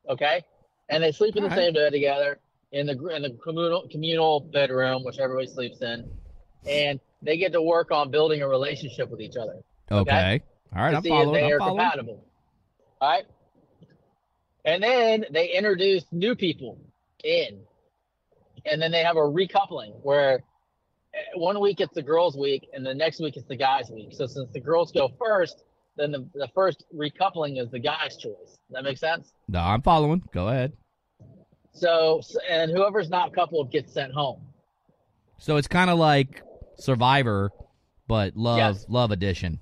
[0.09, 0.43] Okay.
[0.89, 1.65] And they sleep in the Alright.
[1.65, 2.39] same bed together
[2.71, 6.09] in the in the communal communal bedroom, which everybody sleeps in,
[6.67, 9.63] and they get to work on building a relationship with each other.
[9.91, 10.41] Okay.
[10.75, 10.91] All right.
[10.91, 11.33] to I'm see if following.
[11.33, 11.77] they I'm are following.
[11.79, 12.25] compatible.
[13.01, 13.25] All right.
[14.65, 16.77] And then they introduce new people
[17.23, 17.61] in.
[18.69, 20.43] And then they have a recoupling where
[21.35, 24.09] one week it's the girls' week and the next week it's the guys' week.
[24.11, 25.63] So since the girls go first,
[25.95, 28.59] then the, the first recoupling is the guy's choice.
[28.69, 29.31] That makes sense?
[29.47, 30.21] No, I'm following.
[30.33, 30.73] Go ahead.
[31.73, 34.41] So, and whoever's not coupled gets sent home.
[35.37, 36.41] So it's kind of like
[36.79, 37.51] Survivor,
[38.07, 38.85] but love Yes.
[38.89, 39.59] love edition.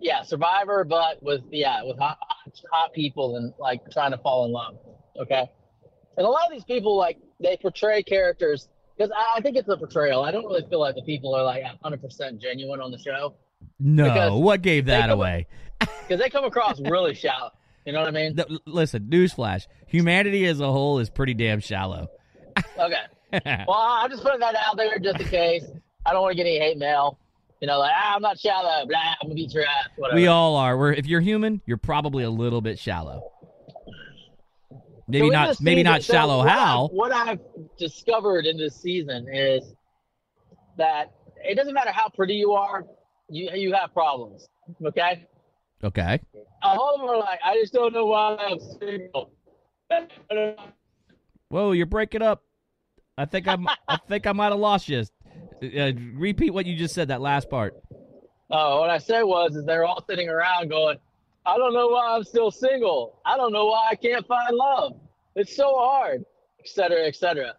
[0.00, 4.44] Yeah, Survivor, but with yeah, with hot, hot, hot people and like trying to fall
[4.44, 4.76] in love.
[5.20, 5.48] Okay,
[6.16, 9.68] and a lot of these people like they portray characters because I, I think it's
[9.68, 10.22] a portrayal.
[10.24, 13.34] I don't really feel like the people are like 100% genuine on the show
[13.78, 15.46] No, what gave that come- away?
[15.80, 17.50] because they come across really shallow.
[17.86, 18.34] You know what I mean?
[18.36, 22.08] Th- l- listen, newsflash: humanity as a whole is pretty damn shallow.
[22.78, 22.94] Okay.
[23.68, 25.62] Well, I'm just putting that out there just in case.
[26.06, 27.18] I don't want to get any hate mail.
[27.60, 28.86] You know, like ah, I'm not shallow.
[28.86, 29.88] Blah, I'm gonna beat your ass.
[29.96, 30.18] Whatever.
[30.18, 30.78] we all are.
[30.78, 33.30] We're if you're human, you're probably a little bit shallow.
[35.08, 35.48] Maybe So not.
[35.48, 36.38] this Maybe not season- so shallow.
[36.38, 36.84] what How?
[36.84, 37.40] I've- what I've
[37.78, 39.74] discovered in this season is
[40.76, 41.12] that
[41.44, 42.84] it doesn't matter how pretty you are,
[43.30, 44.48] you you have problems.
[44.84, 45.26] Okay.
[45.82, 46.20] Okay.
[46.62, 49.30] All of them are like, I just don't know why I'm single.
[51.48, 52.42] Whoa, you're breaking up.
[53.16, 53.66] I think I'm.
[53.88, 55.04] I think I might have lost you.
[55.62, 57.08] Uh, repeat what you just said.
[57.08, 57.74] That last part.
[58.50, 60.96] Oh, what I said was, is they're all sitting around going,
[61.48, 63.20] I don't know why I'm still single.
[63.24, 65.00] I don't know why I can't find love.
[65.34, 66.26] It's so hard,
[66.60, 67.54] et cetera, et cetera.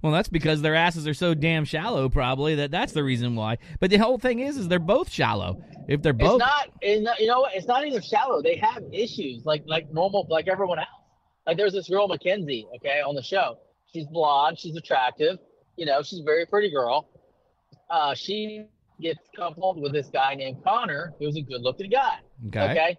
[0.00, 2.08] Well, that's because their asses are so damn shallow.
[2.08, 2.70] Probably that.
[2.70, 3.58] That's the reason why.
[3.78, 5.62] But the whole thing is, is they're both shallow.
[5.86, 7.54] If they're both, It's not, it's not, you know what?
[7.54, 8.40] It's not even shallow.
[8.40, 10.88] They have issues like like normal, like everyone else.
[11.46, 13.58] Like there's this girl Mackenzie, okay, on the show.
[13.92, 14.58] She's blonde.
[14.58, 15.38] She's attractive.
[15.76, 17.08] You know, she's a very pretty girl.
[17.90, 18.64] Uh, she
[19.02, 22.18] gets coupled with this guy named Connor, who's a good-looking guy.
[22.48, 22.70] Okay.
[22.70, 22.98] Okay.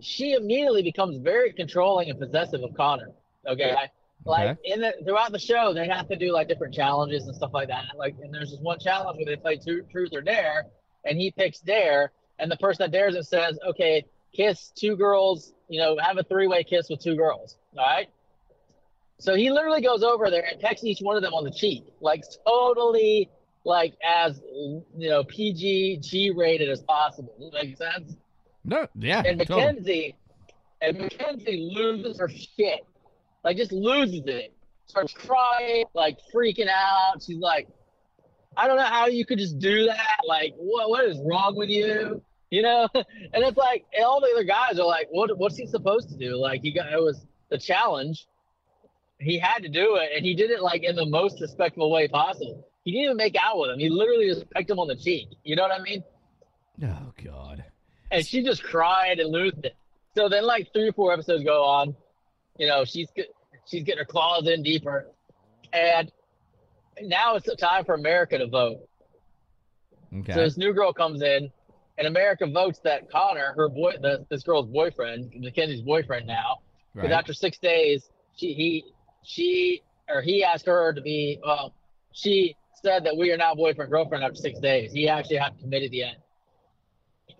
[0.00, 3.10] She immediately becomes very controlling and possessive of Connor.
[3.46, 3.74] Okay.
[4.24, 7.52] Like in the throughout the show, they have to do like different challenges and stuff
[7.54, 7.84] like that.
[7.96, 10.66] Like, and there's this one challenge where they play tru- truth or dare,
[11.04, 15.54] and he picks dare, and the person that dares it says, "Okay, kiss two girls.
[15.68, 18.08] You know, have a three-way kiss with two girls." All right.
[19.18, 21.84] So he literally goes over there and pecks each one of them on the cheek,
[22.00, 23.30] like totally
[23.64, 27.34] like as you know PG G rated as possible.
[27.38, 28.16] Does that make sense?
[28.64, 29.22] No, yeah.
[29.24, 29.64] And totally.
[29.66, 30.14] Mackenzie,
[30.80, 32.80] and Mackenzie loses her shit,
[33.44, 34.52] like just loses it.
[34.86, 37.22] Starts crying, like freaking out.
[37.22, 37.68] She's like,
[38.56, 40.20] I don't know how you could just do that.
[40.26, 42.22] Like, what what is wrong with you?
[42.50, 42.88] You know?
[43.32, 46.16] And it's like, and all the other guys are like, what what's he supposed to
[46.16, 46.36] do?
[46.36, 48.26] Like, he got it was the challenge.
[49.20, 52.08] He had to do it, and he did it like in the most respectful way
[52.08, 52.66] possible.
[52.84, 53.78] He didn't even make out with him.
[53.78, 55.28] He literally just pecked him on the cheek.
[55.44, 56.02] You know what I mean?
[56.82, 57.64] Oh God.
[58.10, 59.76] and she just cried and loosed it.
[60.16, 61.94] So then, like three or four episodes go on,
[62.58, 63.08] you know, she's
[63.66, 65.06] she's getting her claws in deeper,
[65.72, 66.10] and
[67.02, 68.88] now it's the time for America to vote.
[70.12, 70.32] Okay.
[70.32, 71.50] So this new girl comes in,
[71.98, 76.58] and America votes that Connor, her boy, the, this girl's boyfriend, Mackenzie's boyfriend now,
[76.94, 77.18] because right.
[77.18, 78.84] after six days, she he
[79.22, 81.72] she or he asked her to be well,
[82.12, 84.92] she said that we are now boyfriend girlfriend after six days.
[84.92, 86.16] He actually had to commit at the end.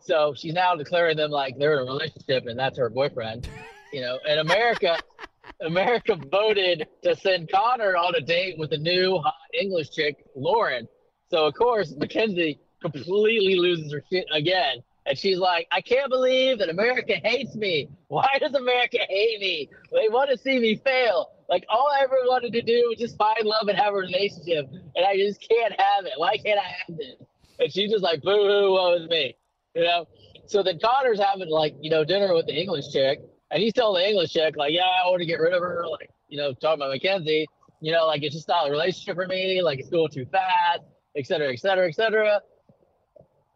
[0.00, 3.48] So she's now declaring them like they're in a relationship and that's her boyfriend.
[3.92, 4.98] You know, and America
[5.61, 10.88] America voted to send Connor on a date with a new hot English chick, Lauren.
[11.31, 14.83] So of course Mackenzie completely loses her shit again.
[15.07, 17.88] And she's like, I can't believe that America hates me.
[18.09, 19.68] Why does America hate me?
[19.92, 21.31] They want to see me fail.
[21.50, 24.70] Like all I ever wanted to do was just find love and have a relationship,
[24.70, 26.12] and I just can't have it.
[26.16, 27.16] Why can't I have this?
[27.58, 29.34] And she's just like, boo hoo, woe is me,
[29.74, 30.06] you know.
[30.46, 34.00] So then Connor's having like you know dinner with the English chick, and he's telling
[34.00, 36.54] the English chick like, yeah, I want to get rid of her, like you know,
[36.54, 37.48] talking about Mackenzie,
[37.80, 40.82] you know, like it's just not a relationship for me, like it's going too fast,
[41.16, 42.40] et cetera, et cetera, et cetera.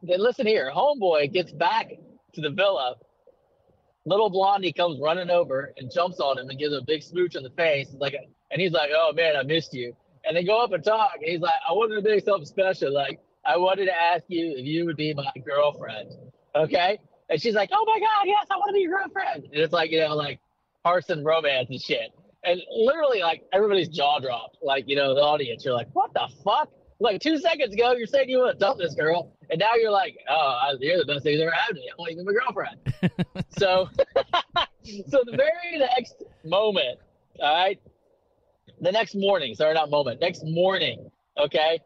[0.02, 1.92] Then listen here, homeboy gets back
[2.34, 2.96] to the villa.
[4.06, 7.36] Little Blondie comes running over and jumps on him and gives him a big smooch
[7.36, 7.88] on the face.
[7.90, 8.14] It's like,
[8.50, 11.12] and he's like, "Oh man, I missed you." And they go up and talk.
[11.16, 12.92] And he's like, "I wanted to do something special.
[12.92, 16.10] Like, I wanted to ask you if you would be my girlfriend,
[16.54, 16.98] okay?"
[17.30, 19.72] And she's like, "Oh my God, yes, I want to be your girlfriend." And it's
[19.72, 20.38] like, you know, like
[20.82, 22.10] Parson romance and shit.
[22.44, 24.58] And literally, like everybody's jaw dropped.
[24.62, 26.68] Like, you know, the audience, you're like, "What the fuck?"
[27.00, 29.90] Like two seconds ago, you're saying you want to dump this girl, and now you're
[29.90, 31.90] like, "Oh, you're the best thing that's ever happened to me.
[31.90, 33.88] I want you to be my girlfriend." so,
[35.08, 37.00] so the very next moment,
[37.40, 37.80] all right,
[38.80, 41.80] the next morning, sorry, not moment, next morning, okay,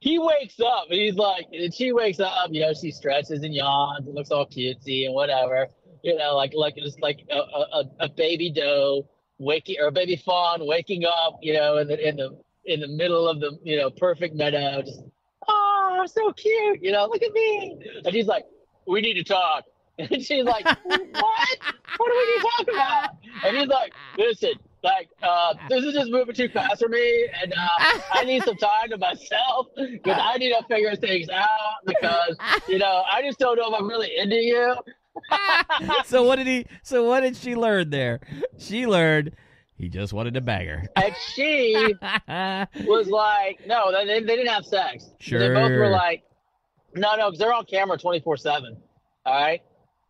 [0.00, 3.54] he wakes up and he's like, and she wakes up, you know, she stretches and
[3.54, 5.68] yawns and looks all cutesy and whatever,
[6.02, 9.06] you know, like like just like a, a, a baby doe
[9.38, 12.88] waking or a baby fawn waking up, you know, in the in the in the
[12.88, 15.02] middle of the you know perfect meadow, just
[15.48, 18.44] oh, so cute, you know, look at me, and he's like,
[18.86, 19.64] we need to talk.
[19.98, 21.58] And she's like, what?
[21.98, 23.10] What do we need to talk about?
[23.44, 27.52] And he's like, listen, like, uh, this is just moving too fast for me, and
[27.52, 32.36] uh, I need some time to myself because I need to figure things out because,
[32.68, 34.74] you know, I just don't know if I'm really into you.
[36.06, 36.66] so what did he?
[36.82, 38.20] So what did she learn there?
[38.58, 39.32] She learned
[39.82, 40.84] he just wanted to bang her.
[40.94, 41.74] And she
[42.86, 45.10] was like, no, they, they didn't have sex.
[45.18, 45.40] Sure.
[45.40, 46.22] They both were like,
[46.94, 48.76] no, no, because they're on camera 24 7.
[49.26, 49.60] All right?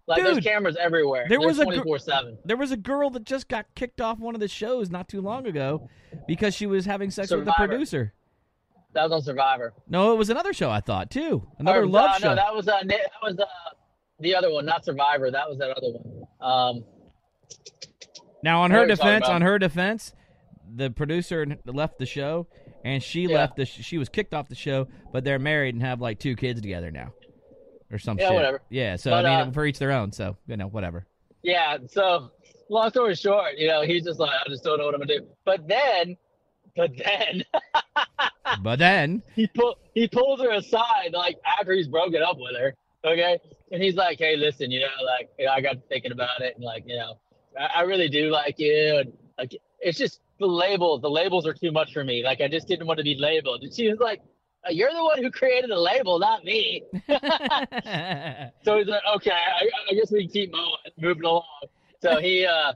[0.07, 1.25] Like, there's cameras everywhere.
[1.27, 2.39] there was a gr- 24 7.
[2.45, 5.23] There was a girl that just got kicked off one of the shows not too
[5.23, 5.89] long ago
[6.27, 8.13] because she was having sex with the producer.
[8.93, 9.73] That was on Survivor.
[9.89, 11.47] No, it was another show I thought too.
[11.59, 12.29] Another Or, love uh, show.
[12.29, 13.47] No, that was, uh, that was uh,
[14.21, 15.31] the other one, not Survivor.
[15.31, 16.27] That was that other one.
[16.43, 16.85] Um,
[18.43, 20.13] Now, on her what you're talking defense, on her defense,
[20.75, 22.49] the producer left the show,
[22.85, 23.37] and she Yeah.
[23.37, 23.65] left the.
[23.67, 26.61] Sh- she was kicked off the show, but they're married and have like two kids
[26.61, 27.15] together now,
[27.91, 28.35] or some Yeah, shit.
[28.37, 28.63] whatever.
[28.71, 30.13] Yeah, so But, I mean, uh, for each their own.
[30.13, 31.07] So you know, whatever.
[31.43, 32.31] yeah, so
[32.69, 35.19] long story short, you know, he's just like, I just don't know what I'm to
[35.19, 35.27] do.
[35.45, 36.17] But then,
[36.77, 37.45] but then,
[38.63, 42.75] but then, he pull he pulls her aside like after he's broken up with her.
[43.05, 43.39] Okay,
[43.73, 46.55] and he's like, "Hey, listen, you know, like you know, I got thinking about it,
[46.57, 47.19] and like, you know,
[47.59, 51.01] I, I really do like you, and like, it's just the labels.
[51.03, 52.23] The labels are too much for me.
[52.25, 54.21] Like, I just didn't want to be labeled." And she was like,
[54.67, 56.85] "Uh, "You're the one who created the label, not me."
[58.65, 61.45] So he's like, "Okay, I, I guess we can keep moving, moving along."
[62.01, 62.73] So he uh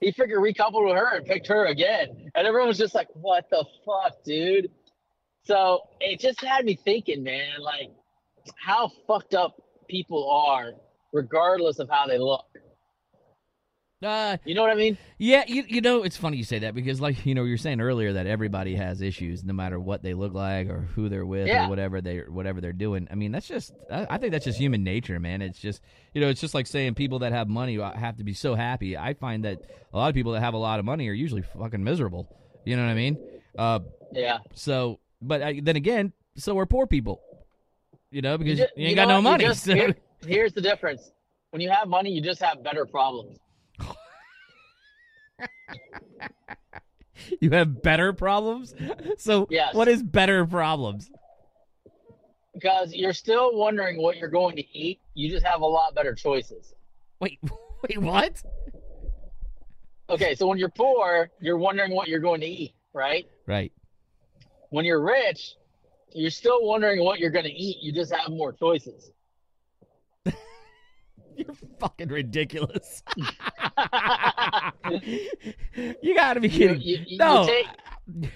[0.00, 3.48] he figured recoupled with her and picked her again, and everyone was just like, "What
[3.50, 4.70] the fuck, dude?"
[5.44, 7.90] So it just had me thinking, man, like
[8.56, 10.72] how fucked up people are,
[11.12, 12.46] regardless of how they look.
[14.02, 14.96] Uh, You know what I mean?
[15.18, 17.56] yeah, you you know it's funny you say that because like you know you were
[17.58, 21.26] saying earlier that everybody has issues no matter what they look like or who they're
[21.26, 21.66] with Yeah.
[21.66, 23.08] or whatever they whatever they're doing.
[23.10, 25.42] I mean that's just I, I think that's just human nature, man.
[25.42, 25.82] It's just
[26.14, 28.96] you know it's just like saying people that have money have to be so happy.
[28.96, 29.58] I find that
[29.92, 32.26] a lot of people that have a lot of money are usually fucking miserable.
[32.64, 33.18] You know what I mean?
[33.58, 33.80] Uh,
[34.12, 34.38] Yeah.
[34.54, 37.20] so but uh, then again, so are poor people.
[38.10, 39.22] You know because you, ju- ain't you got no what?
[39.24, 39.44] Money.
[39.44, 39.94] just- so- here-
[40.26, 41.12] here's the difference:
[41.50, 43.36] when you have money, you just have better problems.
[47.40, 48.74] you have better problems.
[49.18, 49.74] So Yes.
[49.74, 51.10] what is better problems?
[52.54, 55.00] because you're still wondering what you're going to eat.
[55.14, 56.74] You just have a lot better choices.
[57.20, 57.38] Wait,
[57.88, 58.42] wait, what?
[60.10, 63.26] Okay, so when you're poor, you're wondering what you're going to eat, right?
[63.46, 63.72] Right.
[64.70, 65.54] When you're rich,
[66.12, 67.78] you're still wondering what you're going to eat.
[67.80, 69.10] You just have more choices.
[71.36, 73.02] You're fucking ridiculous.
[76.02, 76.80] you gotta be You, kidding.
[76.80, 77.42] you, you, no.
[77.42, 78.30] you take,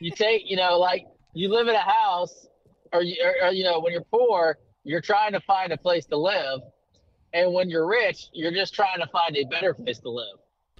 [0.00, 2.46] you take, you know, like you live in a house,
[2.92, 6.06] or, you, or, or you know, when you're poor, you're trying to find a place
[6.06, 6.60] to live,
[7.32, 10.36] and when you're rich, you're just trying to find a better place to live.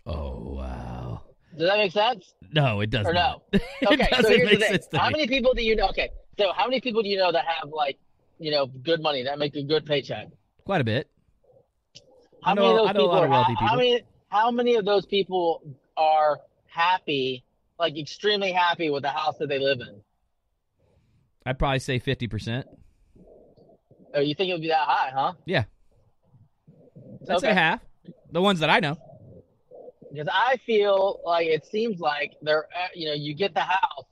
[0.07, 1.23] oh wow.
[1.59, 2.35] Does that make sense?
[2.53, 3.07] No, it doesn't.
[3.11, 3.43] Or no?
[3.87, 4.69] Okay, so here's the thing.
[4.73, 5.89] sense to How many people do you know?
[5.89, 7.99] Okay, so how many people do you know that have like,
[8.39, 10.29] you know, good money that make a good paycheck?
[10.67, 11.09] Quite a bit.
[12.47, 13.67] How I many of those I know a people lot are of wealthy ha- How
[13.73, 13.77] people.
[13.77, 14.03] many?
[14.29, 15.63] How many of those people
[15.97, 17.43] are happy,
[17.77, 20.01] like extremely happy with the house that they live in?
[21.45, 22.67] I'd probably say fifty percent.
[24.15, 25.33] Oh, you think it would be that high, huh?
[25.45, 25.65] Yeah.
[27.29, 27.81] I'd say half.
[28.31, 28.97] The ones that I know.
[30.13, 34.05] Because I feel like it seems like they're, uh, you know, you get the house,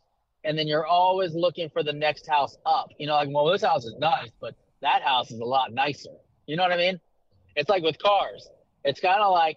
[0.42, 2.90] and then you're always looking for the next house up.
[2.99, 6.11] You know, like, well, this house is nice, but that house is a lot nicer.
[6.47, 7.01] You know what I mean?
[7.57, 8.49] It's like with cars.
[8.85, 9.57] It's kind of like,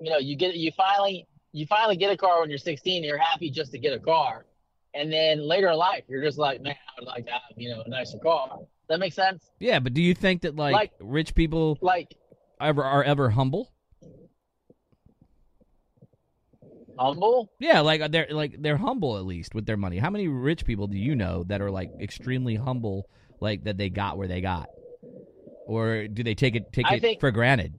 [0.00, 3.04] you know, you get you finally you finally get a car when you're 16, and
[3.04, 4.44] you're happy just to get a car,
[4.92, 7.70] and then later in life, you're just like, man, I would like to have, you
[7.70, 8.58] know, a nicer car.
[8.88, 9.50] That makes sense?
[9.60, 12.14] Yeah, but do you think that like, Like- rich people Like
[12.60, 13.70] ever are ever humble?
[16.98, 17.50] humble.
[17.58, 19.98] Yeah, like uh, they're like they're humble at least with their money.
[19.98, 23.08] How many rich people do you know that are like extremely humble,
[23.40, 24.68] like that they got where they got,
[25.66, 27.74] or do they take it take I it think- for granted?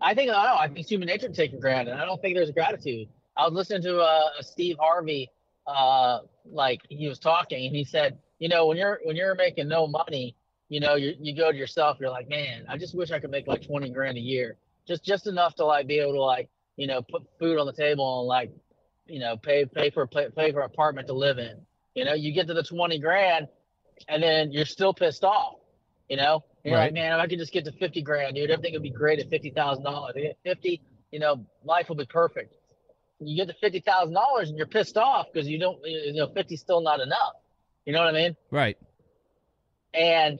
[0.00, 0.60] I think I don't.
[0.60, 1.94] I think it's human nature to take for granted.
[1.94, 3.08] I don't think there's gratitude.
[3.36, 5.28] I was listening to uh, a Steve Harvey,
[5.66, 6.20] uh,
[6.50, 9.88] like he was talking, and he said, you know, when you're when you're making no
[9.88, 10.36] money,
[10.68, 13.30] you know, you you go to yourself, you're like, man, I just wish I could
[13.30, 16.48] make like twenty grand a year, just just enough to like be able to like,
[16.76, 18.52] you know, put food on the table and like,
[19.06, 21.60] you know, pay pay for pay, pay for an apartment to live in.
[21.94, 23.48] You know, you get to the twenty grand,
[24.06, 25.54] and then you're still pissed off.
[26.08, 26.84] You know, you're Right.
[26.86, 29.18] like, man, if I could just get to fifty grand, dude, everything would be great
[29.18, 30.14] at fifty thousand dollars.
[30.16, 32.54] At fifty, you know, life will be perfect.
[33.20, 36.28] You get to fifty thousand dollars and you're pissed off because you don't, you know,
[36.28, 37.34] fifty's still not enough.
[37.84, 38.36] You know what I mean?
[38.50, 38.78] Right.
[39.94, 40.38] And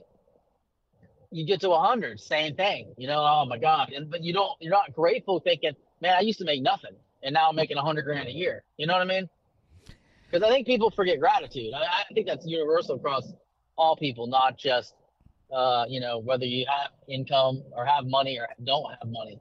[1.30, 2.94] you get to a hundred, same thing.
[2.96, 6.20] You know, oh my god, and but you don't, you're not grateful, thinking, man, I
[6.20, 8.62] used to make nothing, and now I'm making a hundred grand a year.
[8.76, 9.28] You know what I mean?
[10.30, 11.72] Because I think people forget gratitude.
[11.74, 13.30] I, I think that's universal across
[13.76, 14.94] all people, not just,
[15.52, 19.40] uh, you know, whether you have income or have money or don't have money.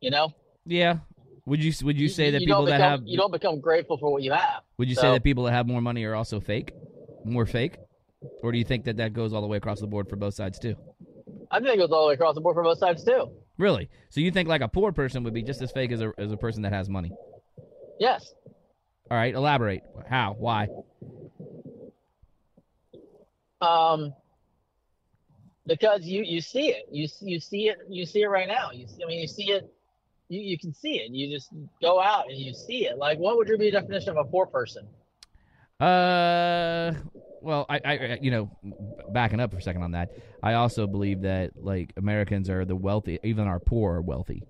[0.00, 0.32] You know,
[0.64, 0.98] Yeah.
[1.46, 4.12] Would you would you say that people don't that have you don't become grateful for
[4.12, 4.62] what you have.
[4.76, 6.72] would you say that people that have more money are also fake,
[7.24, 7.78] more fake,
[8.42, 10.34] or do you think that that goes all the way across the board for both
[10.34, 10.76] sides too?
[11.50, 13.30] I think it goes all the way across the board for both sides too.
[13.56, 13.88] Really?
[14.10, 16.30] So you think like a poor person would be just as fake as a as
[16.32, 17.12] a person that has money?
[17.98, 18.34] Yes.
[19.10, 19.82] All right, elaborate.
[20.08, 20.36] How?
[20.38, 20.68] Why?
[23.62, 24.12] Um,
[25.68, 28.70] because you you see it, you you see it, you see it right now.
[28.72, 29.70] You see, I mean, you see it,
[30.28, 31.12] you you can see it.
[31.12, 31.50] You just
[31.80, 32.98] go out and you see it.
[32.98, 34.86] Like, what would your be definition of a poor person?
[35.78, 36.92] Uh,
[37.40, 38.50] well, I, I, you know,
[39.10, 40.10] backing up for a second on that,
[40.42, 44.42] I also believe that like Americans are the wealthy, even our poor are wealthy.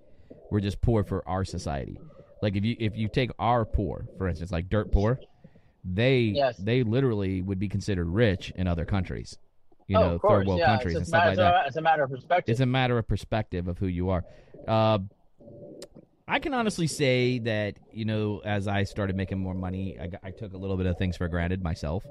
[0.49, 1.99] We're just poor for our society.
[2.41, 5.19] Like if you if you take our poor, for instance, like dirt poor,
[5.83, 6.57] they Yes.
[6.57, 9.37] they literally would be considered rich in other countries.
[9.89, 10.67] You oh, know, third world yeah.
[10.67, 11.65] countries it's and stuff like that.
[11.65, 12.51] It's a matter of perspective.
[12.51, 14.23] It's a matter of perspective of who you are.
[14.67, 14.99] Uh,
[16.27, 20.29] I can honestly say that you know, as I started making more money, I, I
[20.29, 22.05] took a little bit of things for granted myself.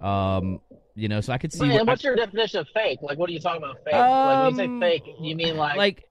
[0.00, 0.60] Um,
[0.96, 2.98] you know, so I could see what, what's your definition of fake?
[3.02, 3.76] Like, what are you talking about?
[3.84, 3.94] Fake?
[3.94, 6.08] like, when you Um, say fake, you mean like, like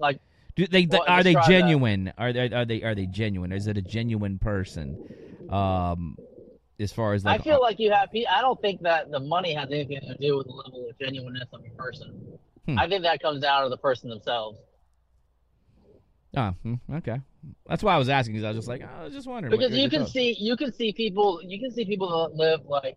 [0.00, 0.20] like,
[0.56, 1.46] do they Well, are they that.
[1.46, 2.12] genuine?
[2.18, 3.52] Are they are they are they genuine?
[3.52, 4.98] Is it a genuine person?
[5.48, 6.16] Um,
[6.80, 8.08] as far as I like feel like you have.
[8.14, 11.48] I don't think that the money has anything to do with the level of genuineness
[11.52, 12.38] of a person.
[12.66, 12.78] Hmm.
[12.78, 14.58] I think that comes down to the person themselves.
[16.36, 16.54] Oh,
[16.94, 17.20] okay.
[17.66, 19.50] That's why I was asking because I was just like, I was just wondering.
[19.50, 22.60] because you can thoughts- see you can see people you can see people that live
[22.66, 22.96] like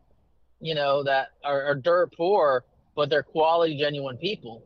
[0.59, 2.63] you know that are, are dirt poor
[2.95, 4.63] but they're quality genuine people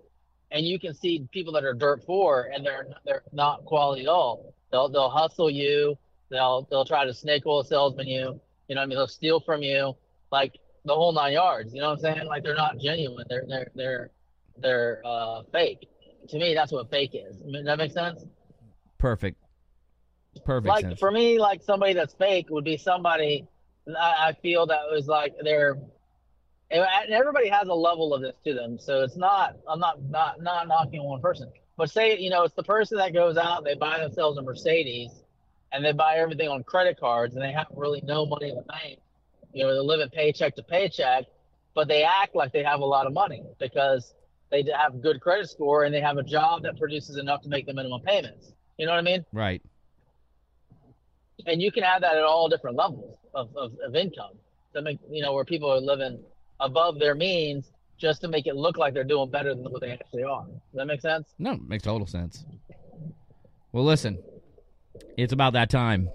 [0.51, 4.07] and you can see people that are dirt poor and they're they're not quality at
[4.07, 5.97] all they'll they'll hustle you
[6.29, 8.97] they'll they'll try to snake oil salesman you you know what i mean?
[8.97, 9.95] They'll steal from you
[10.31, 12.27] like the whole nine yards you know what i'm saying?
[12.27, 13.25] Like they're not genuine.
[13.29, 14.09] They're they're they're
[14.57, 15.87] they're uh fake.
[16.29, 17.37] To me that's what fake is.
[17.37, 18.25] Does that makes sense?
[18.97, 19.37] Perfect,
[20.45, 20.99] perfect like sense.
[20.99, 23.47] for me, like somebody that's fake would be somebody
[23.95, 25.77] I, I feel that was like they're
[26.69, 28.77] and and everybody has a level of this to them.
[28.79, 31.49] So it's not I'm not not not knocking one person.
[31.77, 35.11] But say you know it's the person that goes out they buy themselves a Mercedes
[35.77, 38.63] and they buy everything on credit cards and they have really no money in the
[38.63, 38.97] bank.
[39.53, 41.25] You know, they're living paycheck to paycheck,
[41.75, 44.15] but they act like they have a lot of money because
[44.49, 47.49] they have a good credit score and they have a job that produces enough to
[47.49, 48.53] make the minimum payments.
[48.79, 49.23] You know what I mean?
[49.31, 49.61] right.
[51.45, 54.33] and you can have that at all different levels of, of, of income
[54.73, 56.19] to make you know where people are living
[56.59, 59.91] above their means just to make it look like they're doing better than what they
[59.91, 62.45] actually are does that make sense No, it makes total sense.
[63.71, 64.17] Well, listen,
[65.17, 66.09] it's about that time.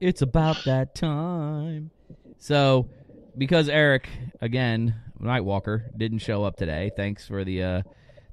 [0.00, 1.90] It's about that time.
[2.38, 2.88] So,
[3.36, 4.08] because Eric
[4.40, 6.90] again, Nightwalker didn't show up today.
[6.96, 7.62] Thanks for the.
[7.62, 7.82] uh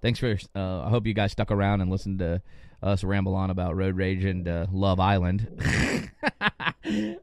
[0.02, 0.38] Thanks for.
[0.56, 2.42] uh I hope you guys stuck around and listened to
[2.84, 5.48] us ramble on about road rage and uh, Love Island.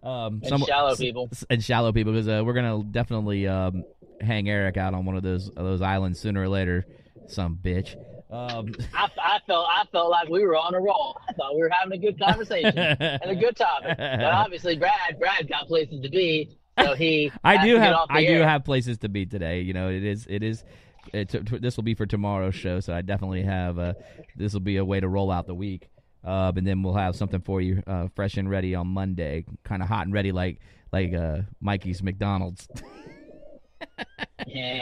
[0.03, 3.85] um, and some- shallow people and shallow people because uh, we're gonna definitely um,
[4.21, 6.87] hang Eric out on one of those of those islands sooner or later.
[7.29, 7.95] Some bitch.
[8.33, 11.61] Um, I, I felt I felt like we were on a roll I thought we
[11.61, 16.01] were having a good conversation and a good topic but obviously Brad Brad got places
[16.01, 19.61] to be so he I do have I do have places to be today.
[19.61, 20.65] You know, it is it is.
[21.13, 23.77] It, t- t- this will be for tomorrow's show, so I definitely have.
[23.77, 23.95] Uh,
[24.37, 25.89] this will be a way to roll out the week,
[26.25, 29.83] uh, and then we'll have something for you, uh, fresh and ready on Monday, kind
[29.83, 30.61] of hot and ready, like
[30.93, 32.69] like uh, Mikey's McDonald's.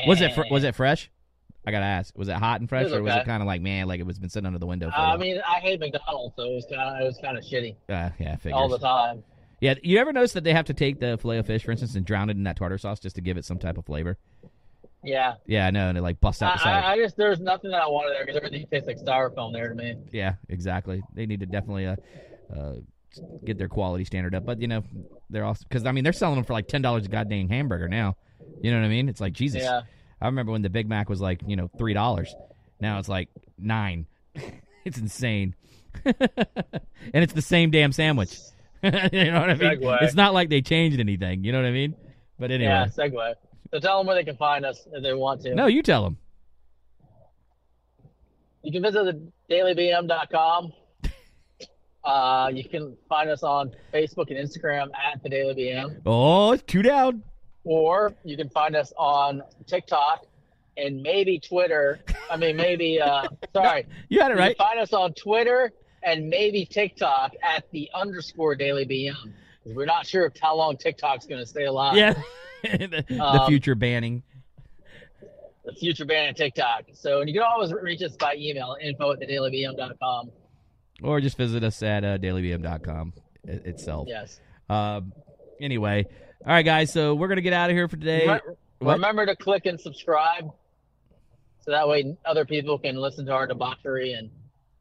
[0.06, 1.10] was it fr- was it fresh?
[1.66, 2.16] I gotta ask.
[2.16, 4.06] Was it hot and fresh, was or was it kind of like man, like it
[4.06, 4.96] was been sitting under the window for?
[4.96, 7.44] a I mean I hate McDonald's so it was kind of it was kind of
[7.44, 8.54] shitty uh, yeah, figures.
[8.54, 9.22] all the time
[9.60, 11.94] Yeah, you ever notice that they have to take the filet of fish, for instance,
[11.94, 14.16] and drown it in that tartar sauce just to give it some type of flavor?
[15.04, 16.84] yeah Yeah, I know, and it like busts out the side.
[16.84, 19.68] I, I just there's nothing that I wanted there because everything tastes like styrofoam there
[19.68, 19.96] to me.
[20.12, 21.02] Yeah, exactly.
[21.14, 21.96] They need to definitely uh,
[22.54, 22.74] uh,
[23.44, 24.44] get their quality standard up.
[24.44, 24.82] But you know,
[25.28, 27.88] they're also because I mean they're selling them for like ten dollars a goddamn hamburger
[27.88, 28.16] now.
[28.62, 29.08] You know what I mean?
[29.08, 29.62] It's like Jesus.
[29.62, 29.82] Yeah.
[30.20, 32.34] I remember when the Big Mac was like you know three dollars.
[32.80, 33.28] Now it's like
[33.58, 34.06] nine.
[34.84, 35.54] it's insane.
[36.04, 36.14] and
[37.12, 38.38] it's the same damn sandwich.
[38.82, 39.80] you know what I mean?
[39.80, 40.02] Segue.
[40.02, 41.44] It's not like they changed anything.
[41.44, 41.94] You know what I mean?
[42.38, 43.34] But anyway, Yeah, segue.
[43.72, 45.54] So tell them where they can find us if they want to.
[45.54, 46.16] no, you tell them.
[48.62, 50.72] You can visit the dailybm.com.
[52.02, 56.80] Uh, you can find us on Facebook and Instagram at the Daily BM, Oh, two
[56.82, 57.22] down.
[57.64, 60.26] Or you can find us on TikTok
[60.76, 62.00] and maybe Twitter.
[62.30, 63.00] I mean, maybe.
[63.00, 64.56] Uh, sorry, You had it right.
[64.56, 69.32] find us on Twitter and maybe TikTok at the underscore Daily BM.
[69.66, 71.96] We're not sure if how long TikTok's going to stay alive.
[71.96, 72.14] Yeah.
[72.62, 74.22] the, the Um, future banning.
[75.64, 76.84] the future banning TikTok.
[76.94, 80.30] So, and you can always reach us by email, info at thedailybm.com.
[81.02, 83.12] or just visit us at uh, dailybm.com
[83.44, 84.08] itself.
[84.08, 84.40] Yes.
[84.70, 85.12] Um,
[85.60, 86.06] anyway,
[86.46, 86.92] all right, guys.
[86.92, 88.26] So we're gonna get out of here for today.
[88.26, 88.40] Re-
[88.78, 88.94] What?
[88.94, 90.50] Remember to click and subscribe,
[91.64, 94.30] so that way other people can listen to our debauchery and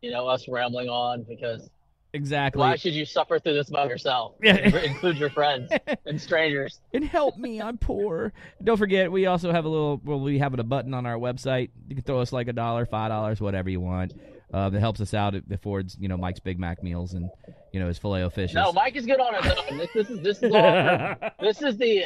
[0.01, 1.23] you know us rambling on.
[1.23, 1.69] Because
[2.13, 2.59] Exactly.
[2.59, 4.33] why should you suffer through this by yourself?
[4.41, 4.55] Yeah.
[4.55, 5.71] Include your friends
[6.07, 6.79] and strangers.
[6.93, 8.33] and help me, I'm poor.
[8.63, 10.01] Don't forget, we also have a little.
[10.03, 11.69] We'll be having a button on our website.
[11.87, 14.13] You can throw us like a dollar, five dollars, whatever you want.
[14.51, 15.35] Uh, that helps us out.
[15.35, 17.29] It affords you know Mike's Big Mac meals and
[17.71, 18.53] you know his filet o fish.
[18.53, 19.77] No, Mike is good on his own.
[19.77, 21.15] This, this is this is all.
[21.39, 22.05] this is the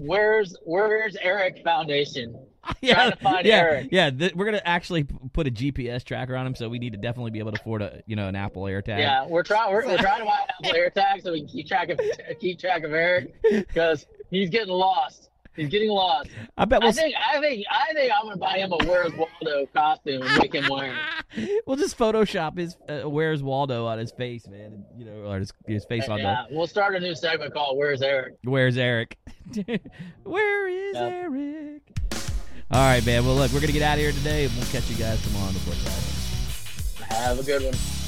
[0.00, 2.38] where's where's Eric Foundation.
[2.82, 3.88] yeah, trying to find yeah, Eric.
[3.90, 4.10] yeah.
[4.10, 6.98] Th- we're gonna actually p- put a GPS tracker on him, so we need to
[6.98, 8.98] definitely be able to afford a you know an Apple AirTag.
[8.98, 9.72] Yeah, we're trying.
[9.72, 11.98] We're, we're trying to buy an Apple AirTag so we can keep track of
[12.38, 15.29] keep track of Eric because he's getting lost.
[15.60, 16.30] He's getting lost.
[16.56, 17.14] I bet we'll I think.
[17.14, 17.66] I think.
[17.70, 20.94] I think I'm gonna buy him a Where's Waldo costume and make him wear
[21.36, 21.62] it.
[21.66, 24.72] we'll just Photoshop his uh, "Where's Waldo" on his face, man.
[24.72, 27.76] And, you know, or his, his face on Yeah, we'll start a new segment called
[27.76, 29.18] "Where's Eric." "Where's Eric?"
[30.24, 31.12] Where is Yep.
[31.12, 31.82] Eric?
[32.70, 33.26] All right, man.
[33.26, 35.48] Well, look, we're gonna get out of here today, and we'll catch you guys tomorrow
[35.48, 37.06] on the flip.
[37.10, 37.99] Have a good one.